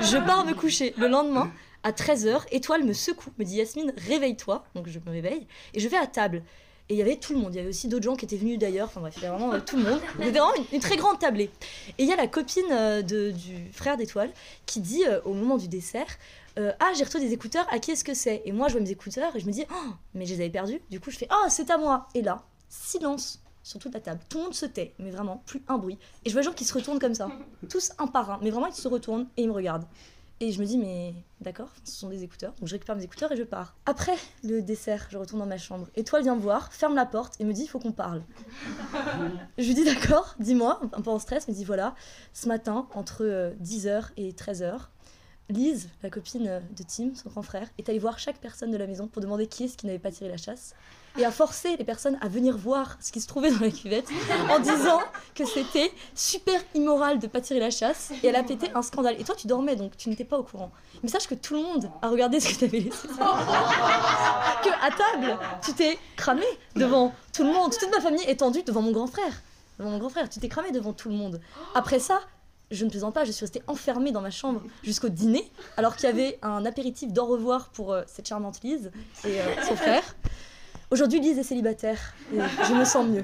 [0.00, 0.94] Je pars me coucher.
[0.98, 1.50] Le lendemain,
[1.82, 4.64] à 13h, Étoile me secoue, me dit Yasmine, réveille-toi.
[4.74, 6.42] Donc je me réveille, et je vais à table.
[6.90, 7.54] Et il y avait tout le monde.
[7.54, 8.88] Il y avait aussi d'autres gens qui étaient venus d'ailleurs.
[8.88, 10.00] Enfin bref, il y avait vraiment euh, tout le monde.
[10.18, 11.50] C'était vraiment une, une très grande tablée.
[11.98, 14.30] Et il y a la copine euh, du frère d'Étoile
[14.66, 16.08] qui dit euh, au moment du dessert
[16.56, 18.42] Ah, j'ai reçu des écouteurs, à qui est-ce que c'est?
[18.44, 20.50] Et moi, je vois mes écouteurs et je me dis Oh, mais je les avais
[20.50, 20.80] perdus.
[20.90, 22.08] Du coup, je fais Ah, c'est à moi.
[22.16, 24.20] Et là, silence sur toute la table.
[24.28, 25.96] Tout le monde se tait, mais vraiment, plus un bruit.
[26.24, 27.28] Et je vois les gens qui se retournent comme ça.
[27.68, 28.40] Tous un par un.
[28.42, 29.86] Mais vraiment, ils se retournent et ils me regardent.
[30.42, 32.54] Et je me dis, mais d'accord, ce sont des écouteurs.
[32.58, 33.76] Donc je récupère mes écouteurs et je pars.
[33.84, 35.86] Après le dessert, je retourne dans ma chambre.
[35.96, 38.22] Étoile vient me voir, ferme la porte et me dit, il faut qu'on parle.
[39.58, 41.94] je lui dis, d'accord, dis-moi, un peu en stress, me dit, voilà,
[42.32, 44.88] ce matin, entre euh, 10h et 13h,
[45.50, 48.76] Lise, la copine euh, de Tim, son grand frère, est allée voir chaque personne de
[48.76, 50.74] la maison pour demander qui est-ce qui n'avait pas tiré la chasse
[51.18, 54.08] et a forcé les personnes à venir voir ce qui se trouvait dans la cuvette
[54.48, 55.00] en disant
[55.34, 59.16] que c'était super immoral de pas tirer la chasse et elle a pété un scandale.
[59.18, 60.70] Et toi, tu dormais donc tu n'étais pas au courant.
[61.02, 63.08] Mais sache que tout le monde a regardé ce que tu avais laissé.
[63.08, 68.82] que à table, tu t'es cramé devant tout le monde, toute ma famille étendue devant
[68.82, 69.42] mon grand frère.
[69.78, 71.40] Devant mon grand frère, tu t'es cramé devant tout le monde.
[71.74, 72.20] Après ça,
[72.70, 76.08] je ne plaisante pas, je suis restée enfermée dans ma chambre jusqu'au dîner, alors qu'il
[76.08, 78.90] y avait un apéritif d'au revoir pour euh, cette charmante Lise
[79.24, 80.02] et euh, son frère.
[80.92, 83.22] Aujourd'hui, Lise est célibataire et je me sens mieux.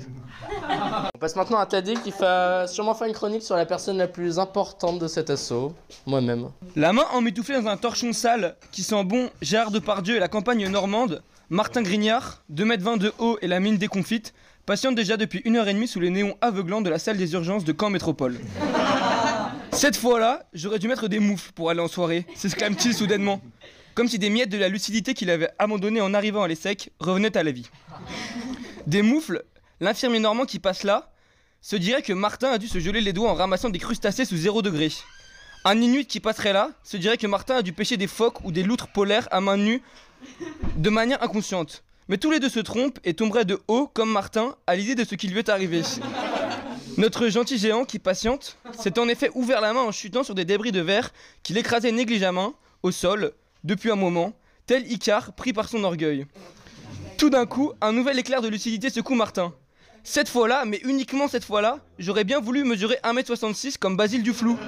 [1.14, 4.06] On passe maintenant à Tadé qui va sûrement faire une chronique sur la personne la
[4.06, 5.72] plus importante de cet assaut,
[6.06, 6.50] moi-même.
[6.76, 10.68] La main emmitouflée dans un torchon sale qui sent bon Gérard Depardieu et la campagne
[10.68, 14.32] normande, Martin Grignard, 2m20 de haut et la mine déconfite,
[14.64, 17.32] patiente déjà depuis une heure et demie sous les néons aveuglants de la salle des
[17.32, 18.38] urgences de Caen Métropole.
[19.76, 23.42] Cette fois-là, j'aurais dû mettre des moufles pour aller en soirée, s'exclame-t-il soudainement.
[23.94, 27.36] Comme si des miettes de la lucidité qu'il avait abandonnées en arrivant à l'ESSEC revenaient
[27.36, 27.68] à la vie.
[28.86, 29.44] Des moufles,
[29.80, 31.12] l'infirmier normand qui passe là
[31.60, 34.38] se dirait que Martin a dû se geler les doigts en ramassant des crustacés sous
[34.38, 34.90] 0 degré.
[35.66, 38.52] Un Inuit qui passerait là se dirait que Martin a dû pêcher des phoques ou
[38.52, 39.82] des loutres polaires à main nue
[40.76, 41.84] de manière inconsciente.
[42.08, 45.04] Mais tous les deux se trompent et tomberaient de haut, comme Martin, à l'idée de
[45.04, 45.82] ce qui lui est arrivé.
[46.98, 50.46] Notre gentil géant qui patiente s'est en effet ouvert la main en chutant sur des
[50.46, 53.32] débris de verre qu'il écrasait négligemment au sol
[53.64, 54.32] depuis un moment,
[54.66, 56.26] tel Icare pris par son orgueil.
[57.18, 59.52] Tout d'un coup, un nouvel éclair de lucidité secoue Martin.
[60.04, 64.58] Cette fois-là, mais uniquement cette fois-là, j'aurais bien voulu mesurer 1m66 comme Basile Duflou.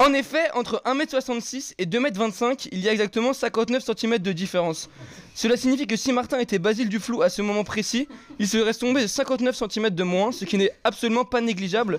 [0.00, 4.88] En effet, entre 1m66 et 2m25, il y a exactement 59 cm de différence.
[5.34, 8.06] Cela signifie que si Martin était Basile Duflou à ce moment précis,
[8.38, 11.98] il serait tombé de 59 cm de moins, ce qui n'est absolument pas négligeable.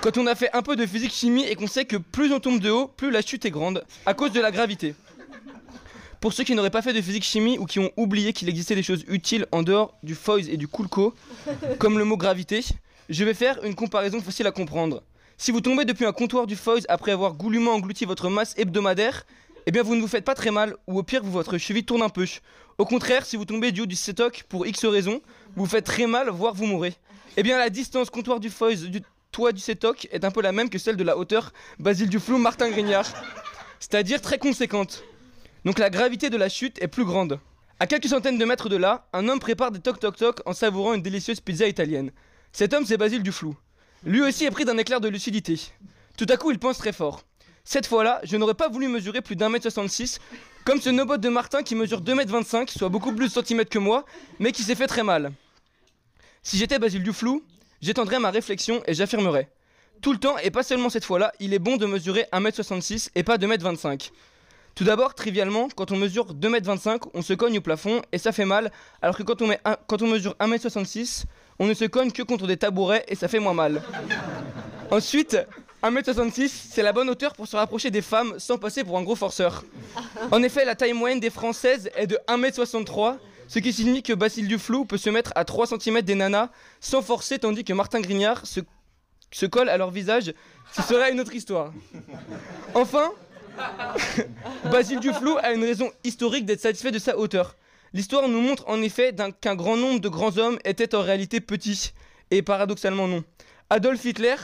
[0.00, 2.40] Quand on a fait un peu de physique chimie et qu'on sait que plus on
[2.40, 4.96] tombe de haut, plus la chute est grande, à cause de la gravité.
[6.20, 8.74] Pour ceux qui n'auraient pas fait de physique chimie ou qui ont oublié qu'il existait
[8.74, 11.14] des choses utiles en dehors du foils et du coolco,
[11.78, 12.64] comme le mot gravité,
[13.08, 15.02] je vais faire une comparaison facile à comprendre.
[15.42, 19.26] Si vous tombez depuis un comptoir du foils après avoir goulûment englouti votre masse hebdomadaire,
[19.66, 22.02] eh bien vous ne vous faites pas très mal, ou au pire votre cheville tourne
[22.02, 22.26] un peu.
[22.78, 25.20] Au contraire, si vous tombez du haut du sétoc pour X raisons,
[25.56, 26.94] vous faites très mal, voire vous mourrez.
[27.36, 29.00] Eh bien la distance comptoir du foils du
[29.32, 32.38] toit du sétoc est un peu la même que celle de la hauteur Basile Duflou
[32.38, 33.12] Martin Grignard.
[33.80, 35.02] C'est-à-dire très conséquente.
[35.64, 37.40] Donc la gravité de la chute est plus grande.
[37.80, 41.02] À quelques centaines de mètres de là, un homme prépare des toc-toc-toc en savourant une
[41.02, 42.12] délicieuse pizza italienne.
[42.52, 43.56] Cet homme, c'est Basile Duflou.
[44.04, 45.60] Lui aussi est pris d'un éclair de lucidité.
[46.16, 47.22] Tout à coup, il pense très fort.
[47.64, 50.18] Cette fois-là, je n'aurais pas voulu mesurer plus d'un mètre 66,
[50.64, 53.70] comme ce nobot de Martin qui mesure 2 mètres 25, soit beaucoup plus de centimètres
[53.70, 54.04] que moi,
[54.40, 55.32] mais qui s'est fait très mal.
[56.42, 57.44] Si j'étais Basile Duflou,
[57.80, 59.48] j'étendrais ma réflexion et j'affirmerais.
[60.00, 63.22] Tout le temps, et pas seulement cette fois-là, il est bon de mesurer 1m66 et
[63.22, 64.10] pas 2m25.
[64.74, 68.46] Tout d'abord, trivialement, quand on mesure 2m25, on se cogne au plafond et ça fait
[68.46, 71.24] mal, alors que quand on, met un- quand on mesure 1m66,
[71.62, 73.82] on ne se cogne que contre des tabourets et ça fait moins mal.
[74.90, 75.38] Ensuite,
[75.84, 79.14] 1m66, c'est la bonne hauteur pour se rapprocher des femmes sans passer pour un gros
[79.14, 79.62] forceur.
[80.32, 83.14] En effet, la taille moyenne des Françaises est de 1m63,
[83.46, 86.48] ce qui signifie que Basile Duflou peut se mettre à 3 cm des nanas
[86.80, 88.58] sans forcer, tandis que Martin Grignard se,
[89.30, 90.34] se colle à leur visage.
[90.72, 91.72] Ce serait une autre histoire.
[92.74, 93.12] Enfin,
[94.72, 97.54] Basile Duflou a une raison historique d'être satisfait de sa hauteur.
[97.94, 101.92] L'histoire nous montre en effet qu'un grand nombre de grands hommes étaient en réalité petits,
[102.30, 103.22] et paradoxalement non.
[103.68, 104.36] Adolf Hitler,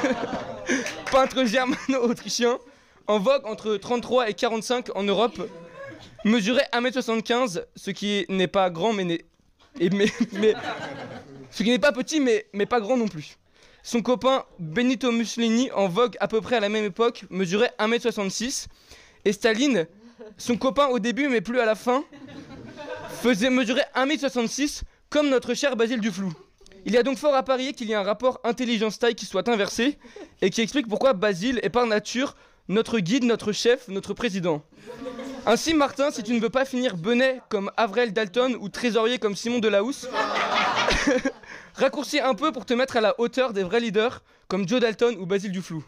[1.12, 2.58] peintre germano-autrichien,
[3.06, 5.40] en vogue entre 33 et 45 en Europe,
[6.24, 9.24] mesurait 1m75, ce qui n'est pas grand mais n'est...
[11.50, 13.38] ce qui n'est pas petit mais, mais pas grand non plus.
[13.82, 18.66] Son copain Benito Mussolini, en vogue à peu près à la même époque, mesurait 1m66.
[19.24, 19.86] Et Staline,
[20.36, 22.04] son copain au début mais plus à la fin,
[23.20, 24.80] faisait mesurer 1m66
[25.10, 26.32] comme notre cher Basile Duflou.
[26.86, 29.46] Il y a donc fort à parier qu'il y a un rapport intelligence-taille qui soit
[29.48, 29.98] inversé
[30.40, 32.34] et qui explique pourquoi Basile est par nature
[32.68, 34.62] notre guide, notre chef, notre président.
[35.44, 39.36] Ainsi, Martin, si tu ne veux pas finir benet comme Avril Dalton ou trésorier comme
[39.36, 40.08] Simon Delahousse,
[41.74, 45.16] raccourcis un peu pour te mettre à la hauteur des vrais leaders comme Joe Dalton
[45.18, 45.84] ou Basile Duflou.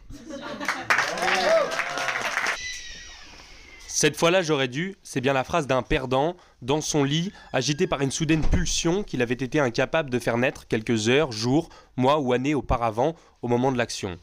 [3.95, 8.01] Cette fois-là, j'aurais dû, c'est bien la phrase d'un perdant, dans son lit, agité par
[8.01, 12.33] une soudaine pulsion qu'il avait été incapable de faire naître quelques heures, jours, mois ou
[12.33, 14.19] années auparavant, au moment de l'action.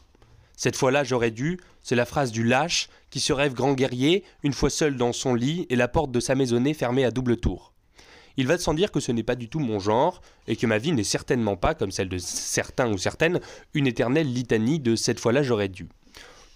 [0.57, 4.53] Cette fois-là, j'aurais dû, c'est la phrase du lâche qui se rêve grand guerrier, une
[4.53, 7.71] fois seul dans son lit et la porte de sa maisonnée fermée à double tour.
[8.37, 10.79] Il va sans dire que ce n'est pas du tout mon genre, et que ma
[10.79, 13.39] vie n'est certainement pas, comme celle de certains ou certaines,
[13.75, 15.89] une éternelle litanie de cette fois-là j'aurais dû.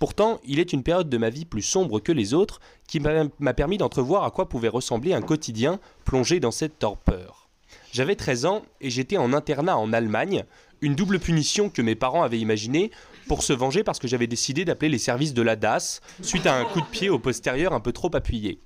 [0.04, 3.54] Pourtant, il est une période de ma vie plus sombre que les autres qui m'a
[3.54, 7.48] permis d'entrevoir à quoi pouvait ressembler un quotidien plongé dans cette torpeur.
[7.94, 10.44] J'avais 13 ans et j'étais en internat en Allemagne,
[10.82, 12.92] une double punition que mes parents avaient imaginée
[13.30, 16.58] pour se venger parce que j'avais décidé d'appeler les services de la DAS suite à
[16.58, 18.60] un coup de pied au postérieur un peu trop appuyé.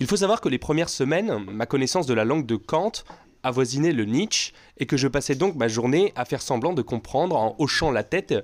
[0.00, 3.04] Il faut savoir que les premières semaines, ma connaissance de la langue de Kant
[3.42, 7.36] avoisinait le Nietzsche et que je passais donc ma journée à faire semblant de comprendre
[7.36, 8.34] en hochant la tête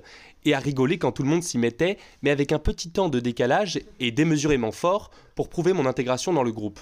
[0.45, 3.19] et à rigoler quand tout le monde s'y mettait, mais avec un petit temps de
[3.19, 6.79] décalage et démesurément fort pour prouver mon intégration dans le groupe.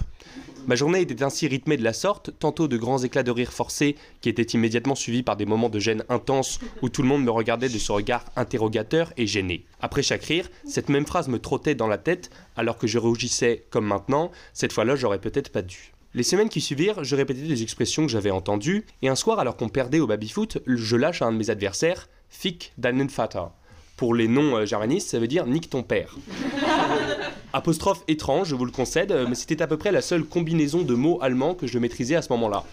[0.66, 3.96] Ma journée était ainsi rythmée de la sorte, tantôt de grands éclats de rire forcés
[4.20, 7.30] qui étaient immédiatement suivis par des moments de gêne intense où tout le monde me
[7.30, 9.64] regardait de ce regard interrogateur et gêné.
[9.80, 13.64] Après chaque rire, cette même phrase me trottait dans la tête alors que je rougissais
[13.70, 15.92] comme maintenant, cette fois-là j'aurais peut-être pas dû.
[16.16, 19.54] Les semaines qui suivirent, je répétais des expressions que j'avais entendues, et un soir, alors
[19.54, 23.50] qu'on perdait au baby-foot, je lâche à un de mes adversaires Fick deinen Vater,
[23.98, 26.16] Pour les non-germanistes, ça veut dire nique ton père.
[27.52, 30.94] Apostrophe étrange, je vous le concède, mais c'était à peu près la seule combinaison de
[30.94, 32.64] mots allemands que je maîtrisais à ce moment-là.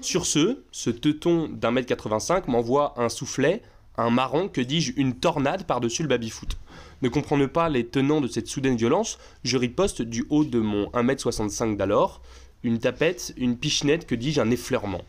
[0.00, 3.62] Sur ce, ce teuton d'un mètre 85 m'envoie un soufflet,
[3.98, 6.56] un marron, que dis-je, une tornade par-dessus le baby-foot.
[7.02, 10.86] Ne comprenant pas les tenants de cette soudaine violence, je riposte du haut de mon
[10.90, 12.22] 1m65 d'alors,
[12.66, 15.02] une tapette, une pichenette, que dis-je, un effleurement.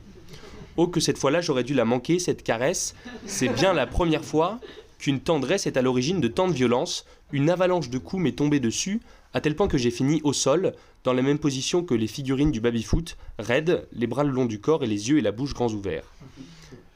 [0.78, 2.94] Oh, que cette fois-là j'aurais dû la manquer, cette caresse.
[3.26, 4.60] C'est bien la première fois
[5.00, 7.06] qu'une tendresse est à l'origine de tant de violence.
[7.32, 9.02] Une avalanche de coups m'est tombée dessus,
[9.34, 12.52] à tel point que j'ai fini au sol, dans la même position que les figurines
[12.52, 15.54] du baby-foot, raide, les bras le long du corps et les yeux et la bouche
[15.54, 16.06] grands ouverts.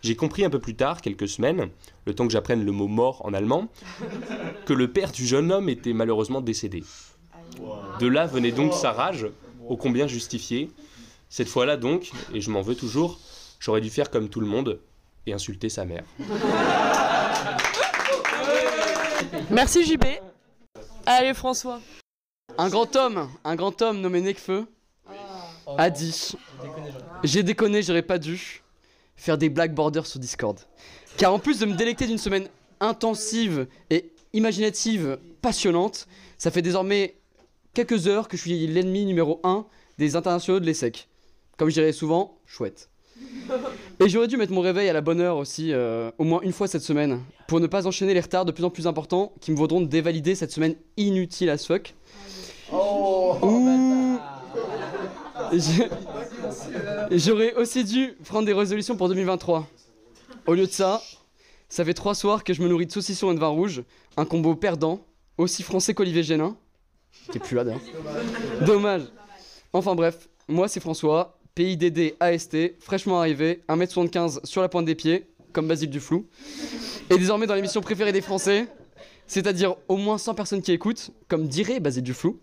[0.03, 1.69] J'ai compris un peu plus tard, quelques semaines,
[2.05, 3.67] le temps que j'apprenne le mot mort en allemand,
[4.65, 6.83] que le père du jeune homme était malheureusement décédé.
[7.99, 9.27] De là venait donc sa rage,
[9.71, 10.69] ô combien justifiée.
[11.29, 13.19] Cette fois-là donc, et je m'en veux toujours,
[13.59, 14.81] j'aurais dû faire comme tout le monde
[15.25, 16.03] et insulter sa mère.
[19.49, 20.03] Merci JB.
[21.05, 21.79] Allez François.
[22.57, 24.65] Un grand homme, un grand homme nommé Necfeu
[25.77, 26.33] a dit
[27.23, 28.61] J'ai déconné, j'aurais pas dû
[29.15, 30.59] faire des black borders sur Discord.
[31.15, 32.49] Car en plus de me délecter d'une semaine
[32.81, 36.07] intensive et imaginative, passionnante,
[36.37, 37.15] ça fait désormais
[37.73, 39.65] quelques heures que je suis l'ennemi numéro 1
[39.97, 41.07] des internationaux de l'ESSEC.
[41.57, 42.89] Comme je dirais souvent, chouette.
[43.99, 46.53] Et j'aurais dû mettre mon réveil à la bonne heure aussi, euh, au moins une
[46.53, 49.51] fois cette semaine, pour ne pas enchaîner les retards de plus en plus importants qui
[49.51, 51.93] me vaudront de dévalider cette semaine inutile as fuck.
[52.73, 54.17] Ouh.
[55.51, 55.83] Je-
[57.17, 59.67] J'aurais aussi dû prendre des résolutions pour 2023.
[60.47, 61.01] Au lieu de ça,
[61.69, 63.83] ça fait trois soirs que je me nourris de saucisson et de vin rouge,
[64.17, 65.01] un combo perdant,
[65.37, 66.55] aussi français qu'Olivier Génin,
[67.31, 67.81] qui est plus là d'ailleurs.
[68.65, 69.03] Dommage.
[69.73, 75.27] Enfin bref, moi c'est François, PIDD AST, fraîchement arrivé, 1m75 sur la pointe des pieds,
[75.53, 76.27] comme Basile Duflou.
[77.09, 78.67] Et désormais dans l'émission préférée des Français,
[79.27, 82.39] c'est-à-dire au moins 100 personnes qui écoutent, comme dirait Basile Duflou.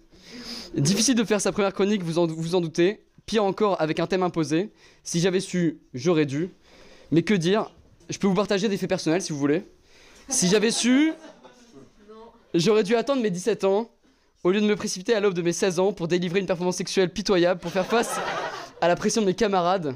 [0.74, 3.04] Difficile de faire sa première chronique, vous en, vous en doutez.
[3.26, 4.70] Pire encore, avec un thème imposé.
[5.02, 6.50] Si j'avais su, j'aurais dû.
[7.10, 7.70] Mais que dire?
[8.08, 9.64] Je peux vous partager des faits personnels si vous voulez.
[10.28, 11.12] Si j'avais su,
[12.54, 13.90] j'aurais dû attendre mes 17 ans,
[14.44, 16.76] au lieu de me précipiter à l'aube de mes 16 ans pour délivrer une performance
[16.76, 18.20] sexuelle pitoyable, pour faire face
[18.80, 19.94] à la pression de mes camarades.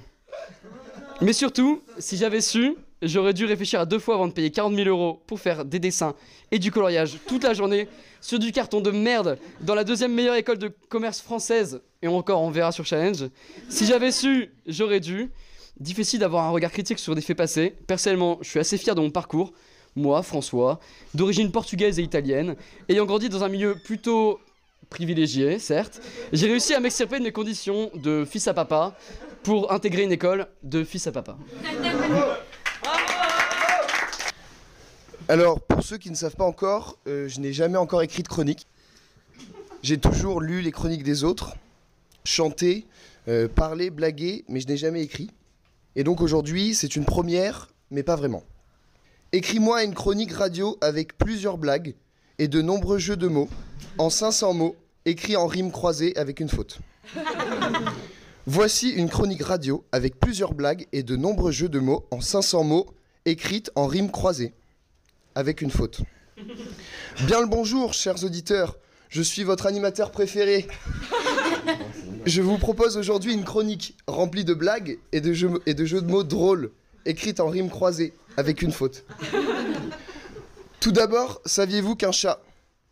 [1.21, 4.75] Mais surtout, si j'avais su, j'aurais dû réfléchir à deux fois avant de payer 40
[4.75, 6.15] 000 euros pour faire des dessins
[6.51, 7.87] et du coloriage toute la journée
[8.21, 11.81] sur du carton de merde dans la deuxième meilleure école de commerce française.
[12.03, 13.29] Et encore, on verra sur Challenge.
[13.69, 15.31] Si j'avais su, j'aurais dû.
[15.79, 17.75] Difficile d'avoir un regard critique sur des faits passés.
[17.87, 19.53] Personnellement, je suis assez fier de mon parcours.
[19.95, 20.81] Moi, François,
[21.15, 22.57] d'origine portugaise et italienne,
[22.89, 24.41] ayant grandi dans un milieu plutôt
[24.89, 26.01] privilégié, certes,
[26.33, 28.97] j'ai réussi à m'extirper de mes conditions de fils à papa
[29.43, 31.37] pour intégrer une école de fils à papa.
[35.29, 38.29] Alors, pour ceux qui ne savent pas encore, euh, je n'ai jamais encore écrit de
[38.29, 38.67] chronique.
[39.83, 41.55] J'ai toujours lu les chroniques des autres,
[42.25, 42.87] chanté,
[43.29, 45.31] euh, parlé, blagué, mais je n'ai jamais écrit.
[45.97, 48.43] Et donc aujourd'hui, c'est une première, mais pas vraiment.
[49.35, 51.95] Écris-moi une chronique radio avec plusieurs blagues
[52.39, 53.49] et de nombreux jeux de mots,
[53.97, 56.81] en 500 mots, écrits en rimes croisées avec une faute.
[58.47, 62.65] Voici une chronique radio avec plusieurs blagues et de nombreux jeux de mots en 500
[62.65, 62.87] mots,
[63.25, 64.53] écrites en rimes croisées
[65.35, 66.03] avec une faute.
[67.27, 68.77] Bien le bonjour, chers auditeurs.
[69.09, 70.67] Je suis votre animateur préféré.
[72.27, 76.03] Je vous propose aujourd'hui une chronique remplie de blagues et de jeux, et de jeux
[76.03, 76.71] de mots drôles,
[77.05, 79.05] écrites en rimes croisées, avec une faute.
[80.81, 82.41] Tout d'abord, saviez-vous qu'un chat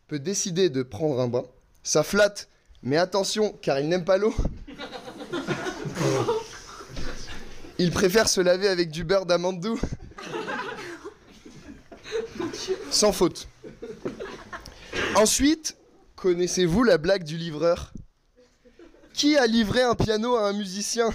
[0.09, 1.45] peut décider de prendre un bain?
[1.83, 2.49] Ça flatte,
[2.83, 4.35] mais attention, car il n'aime pas l'eau.
[7.79, 9.81] Il préfère se laver avec du beurre d'amande doux.
[12.91, 13.49] Sans faute.
[15.15, 15.77] Ensuite,
[16.17, 17.93] connaissez-vous la blague du livreur?
[19.15, 21.11] Qui a livré un piano à un musicien?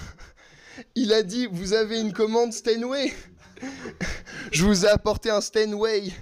[0.94, 3.12] Il a dit Vous avez une commande Steinway
[4.52, 6.12] Je vous ai apporté un Steinway.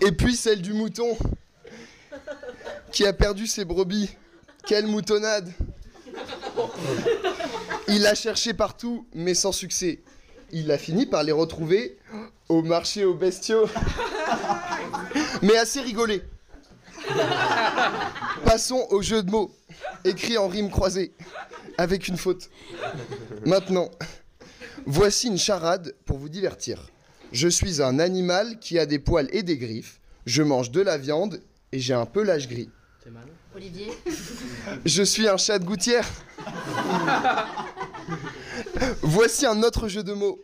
[0.00, 1.16] Et puis celle du mouton
[2.92, 4.10] qui a perdu ses brebis.
[4.66, 5.52] Quelle moutonnade
[7.88, 10.00] Il a cherché partout, mais sans succès.
[10.50, 11.98] Il a fini par les retrouver
[12.48, 13.68] au marché aux bestiaux.
[15.42, 16.22] Mais assez rigolé.
[18.44, 19.54] Passons au jeu de mots,
[20.06, 21.12] écrit en rime croisée,
[21.78, 22.50] avec une faute.
[23.44, 23.90] Maintenant,
[24.86, 26.90] voici une charade pour vous divertir.
[27.32, 30.00] Je suis un animal qui a des poils et des griffes.
[30.24, 31.40] Je mange de la viande
[31.72, 32.70] et j'ai un pelage gris.
[33.54, 33.90] Olivier
[34.84, 36.06] Je suis un chat de gouttière.
[39.02, 40.38] Voici un autre jeu de mots.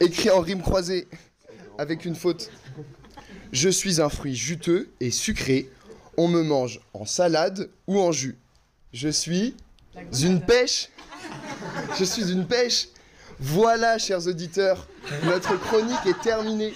[0.00, 1.08] écrit en rime croisée
[1.78, 2.50] avec une faute.
[3.52, 5.70] Je suis un fruit juteux et sucré.
[6.20, 8.36] On me mange en salade ou en jus.
[8.92, 9.54] Je suis
[10.20, 10.88] une pêche.
[11.96, 12.88] Je suis une pêche.
[13.38, 14.88] Voilà, chers auditeurs,
[15.22, 16.74] notre chronique est terminée.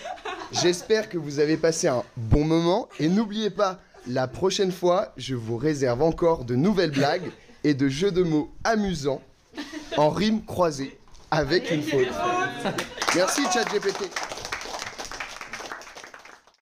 [0.53, 5.35] J'espère que vous avez passé un bon moment et n'oubliez pas, la prochaine fois, je
[5.35, 7.33] vous réserve encore de nouvelles blagues
[7.65, 9.23] et de jeux de mots amusants
[9.97, 10.97] en rime croisée
[11.33, 12.07] avec une faute.
[13.17, 14.09] Merci ChatGPT.